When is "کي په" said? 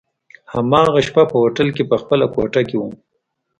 1.75-1.95